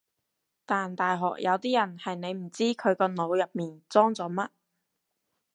[0.65, 4.49] 但大學有啲人係你唔知佢個腦入面裝咗乜